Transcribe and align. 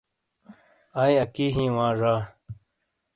آٸی 1.01 1.13
اکی 1.23 1.45
ہیٸی 1.55 1.65
وا 1.75 1.87
زا. 1.99 2.13